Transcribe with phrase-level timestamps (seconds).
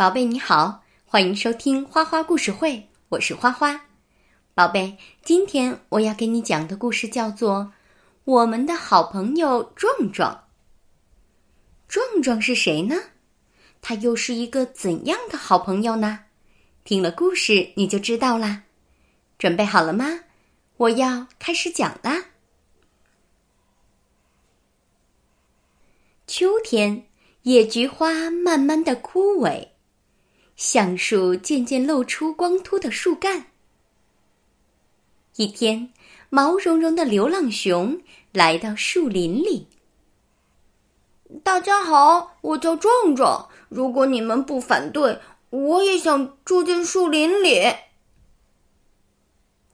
[0.00, 3.82] 宝贝你好，欢迎收听花花故事会，我是花花。
[4.54, 7.58] 宝贝，今天我要给你讲的故事叫做
[8.24, 10.32] 《我们的好朋友壮壮》。
[11.86, 12.96] 壮壮是谁呢？
[13.82, 16.20] 他又是一个怎样的好朋友呢？
[16.82, 18.62] 听了故事你就知道啦。
[19.38, 20.20] 准备好了吗？
[20.78, 22.24] 我要开始讲啦。
[26.26, 27.06] 秋天，
[27.42, 29.68] 野菊花慢慢的枯萎，
[30.60, 33.46] 橡树渐渐露出光秃的树干。
[35.36, 35.90] 一天，
[36.28, 37.98] 毛茸茸的流浪熊
[38.30, 39.68] 来到树林里。
[41.42, 43.48] 大家好，我叫壮壮。
[43.70, 45.18] 如果你们不反对，
[45.48, 47.62] 我也想住进树林里。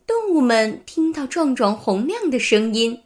[0.06, 3.02] 动物们听到壮壮洪亮的声音，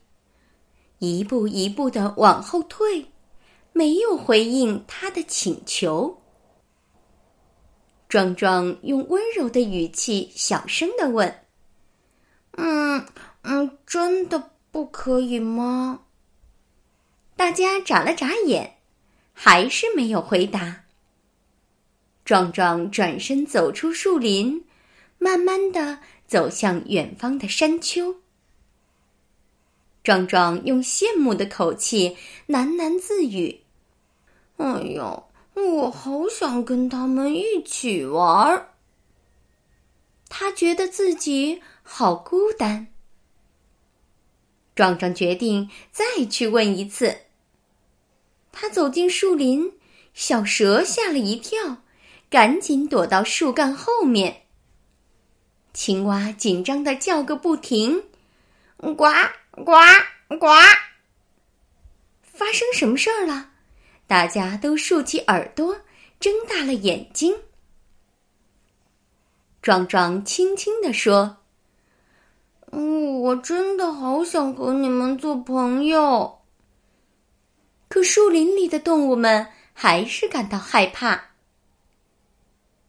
[0.99, 3.07] 一步一步的往后退。
[3.73, 6.20] 没有回应他的请求。
[8.11, 11.43] 壮壮用温柔的语气小声的问
[12.59, 13.07] ：“嗯
[13.43, 16.01] 嗯，真的不可以吗？”
[17.37, 18.79] 大家眨了眨眼，
[19.33, 20.87] 还是没有回答。
[22.25, 24.65] 壮壮转身走出树林，
[25.19, 28.17] 慢慢的走向远方的山丘。
[30.03, 32.17] 壮壮用羡慕的口气
[32.49, 33.61] 喃喃自语
[34.59, 35.30] ：“哎呦，
[35.61, 38.75] 我好想跟他们一起玩儿。”
[40.29, 42.87] 他觉得自己好孤单。
[44.75, 47.23] 壮壮决定再去问一次。
[48.53, 49.73] 他走进树林，
[50.15, 51.83] 小蛇吓了一跳，
[52.31, 54.43] 赶紧躲到树干后面。
[55.73, 58.05] 青蛙紧张的叫个不停。
[58.77, 58.95] 呱
[59.51, 59.73] 呱
[60.39, 60.47] 呱！
[62.23, 63.51] 发生什么事儿了？
[64.11, 65.83] 大家都竖起耳朵，
[66.19, 67.33] 睁大了眼睛。
[69.63, 71.37] 壮壮轻轻地说
[72.73, 76.41] ：“嗯，我真的好想和你们做朋友。”
[77.87, 81.27] 可树林里的动物们还是感到害怕。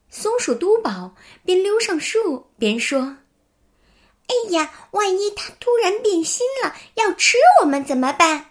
[0.10, 1.14] 松鼠嘟宝
[1.46, 3.18] 边溜上树边说。
[4.26, 8.51] 哎呀，万一它突然变心了，要吃我们怎么办？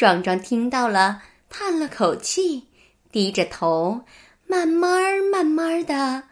[0.00, 2.68] 壮壮听到了，叹了口气，
[3.12, 4.06] 低着头，
[4.46, 6.22] 慢慢慢慢的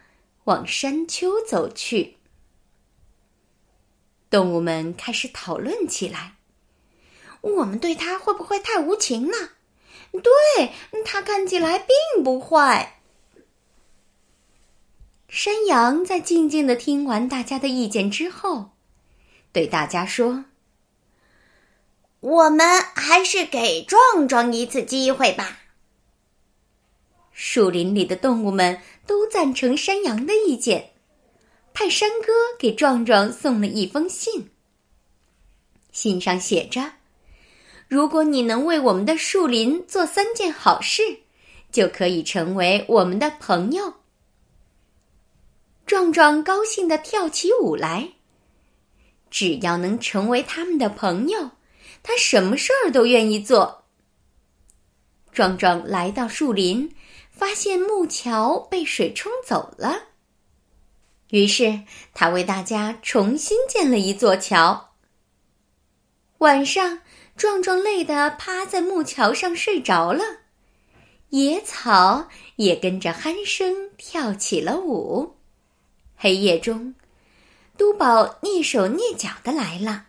[0.44, 2.16] 往山丘走去。
[4.30, 6.36] 动物们开始讨论起来：
[7.42, 9.50] 我们对它会不会太无情了？
[10.12, 10.72] 对，
[11.04, 13.00] 它看起来并不坏。
[15.28, 18.70] 山羊在静静的听完大家的意见之后，
[19.52, 20.46] 对大家说
[22.20, 25.60] ：“我们还是给壮壮一次机会吧。”
[27.32, 30.90] 树林里的动物们都赞成山羊的意见，
[31.72, 34.50] 派山哥给壮壮送了一封信。
[35.92, 36.94] 信上写着
[37.86, 41.02] ：“如果你能为我们的树林做三件好事，
[41.70, 43.94] 就可以成为我们的朋友。”
[45.86, 48.14] 壮壮高兴的跳起舞来。
[49.30, 51.50] 只要能成为他们的朋友，
[52.08, 53.84] 他什么事儿都愿意做。
[55.30, 56.96] 壮壮来到树林，
[57.30, 60.04] 发现木桥被水冲走了，
[61.28, 61.82] 于是
[62.14, 64.94] 他为大家重新建了一座桥。
[66.38, 67.00] 晚上，
[67.36, 70.24] 壮壮累得趴在木桥上睡着了，
[71.28, 72.26] 野草
[72.56, 75.36] 也跟着鼾声跳起了舞。
[76.16, 76.94] 黑夜中，
[77.76, 80.06] 都宝蹑手蹑脚的来了，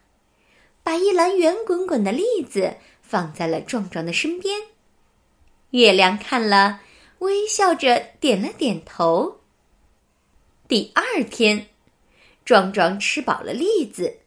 [0.89, 4.59] 把一篮圆滚滚的栗子放在了壮壮的身边。
[5.69, 6.81] 月亮看了，
[7.19, 9.41] 微笑着点了点头。
[10.67, 11.67] 第二天，
[12.43, 14.21] 壮壮吃饱了栗子，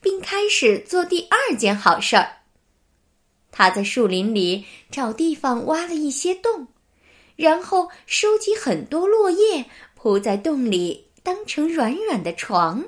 [0.00, 2.38] 并开始做第二件好事儿。
[3.52, 6.66] 他在树林里找地方挖了一些洞，
[7.36, 9.66] 然后收集很多落叶。
[9.94, 12.84] 铺在洞里，当成软软的床。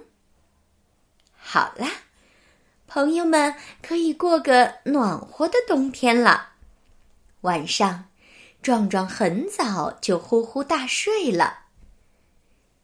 [1.37, 1.88] 好啦，
[2.87, 6.50] 朋友们可以过个暖和的冬天了。
[7.43, 8.06] 晚上，
[8.62, 11.61] 壮壮很早就呼呼大睡了。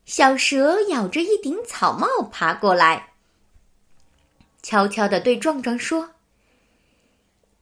[0.05, 3.15] 小蛇咬着一顶草帽爬过来，
[4.63, 6.11] 悄悄地对壮壮说：“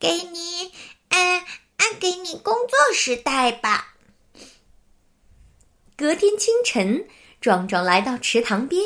[0.00, 0.72] 给你，
[1.10, 1.44] 嗯，
[1.76, 3.94] 按给你工作时带吧。”
[5.96, 7.06] 隔天清晨，
[7.40, 8.82] 壮壮来到池塘边，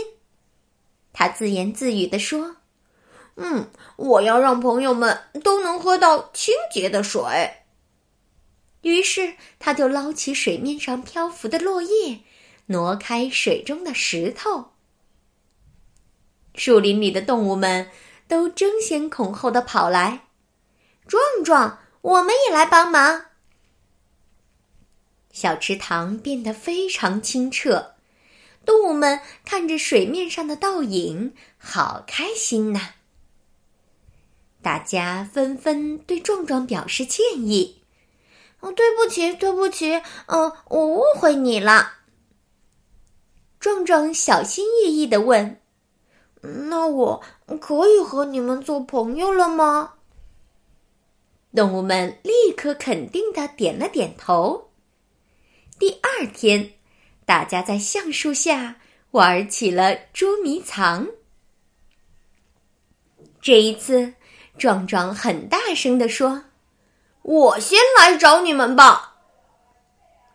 [1.12, 2.57] 他自言自语地说
[3.37, 7.23] ：“嗯，我要让朋友们都能喝到清洁的水。”
[8.83, 12.21] 于是他就捞起水面上漂浮的落叶，
[12.67, 14.73] 挪开水中的石头。
[16.55, 17.91] 树林里的动物们
[18.29, 20.27] 都争先恐后的跑来，
[21.09, 23.27] 壮壮，我们也来帮忙。
[25.33, 27.95] 小池塘变得非常清澈，
[28.65, 32.95] 动物们看着水面上的倒影，好开心呐！
[34.64, 37.82] 大家纷纷对壮壮表示歉意
[38.61, 41.99] ：“哦，对不起，对不起，嗯，我误会你了。”
[43.61, 45.61] 壮壮小心翼翼的问。
[46.69, 47.22] 那我
[47.61, 49.94] 可以和你们做朋友了吗？
[51.55, 54.70] 动物们立刻肯定的点了点头。
[55.78, 56.72] 第二天，
[57.26, 58.76] 大家在橡树下
[59.11, 61.08] 玩起了捉迷藏。
[63.43, 64.14] 这一次，
[64.59, 66.45] 壮壮很大声的说
[67.23, 69.17] ：“我先来找你们吧。”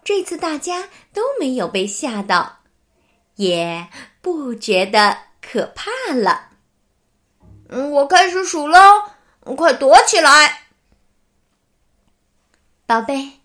[0.03, 2.59] 这次大家都没有被吓到，
[3.35, 3.87] 也
[4.21, 5.29] 不觉得。
[5.41, 6.49] 可怕了！
[7.69, 8.77] 嗯，我开始数喽，
[9.57, 10.67] 快躲起来，
[12.85, 13.39] 宝贝。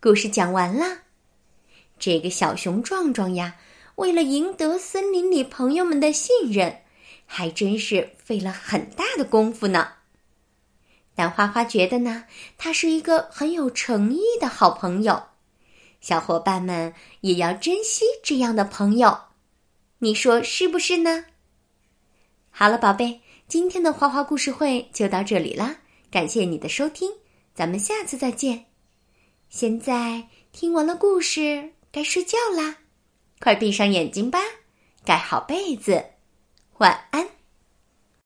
[0.00, 0.98] 故事讲完了。
[1.98, 3.56] 这个小熊壮壮呀，
[3.96, 6.82] 为了赢得森林里朋友们的信任，
[7.26, 9.94] 还真是费了很大的功夫呢。
[11.18, 12.26] 但花花觉得呢，
[12.56, 15.20] 他是一个很有诚意的好朋友，
[16.00, 19.18] 小伙伴们也要珍惜这样的朋友。
[19.98, 21.24] 你说是不是呢？
[22.50, 25.78] 好了，宝贝，今天的花花故事会就到这里啦，
[26.08, 27.10] 感谢你的收听，
[27.52, 28.66] 咱们下次再见。
[29.48, 32.76] 现在听完了故事，该睡觉啦，
[33.40, 34.38] 快闭上眼睛吧，
[35.04, 36.10] 盖好被子，
[36.76, 37.37] 晚安。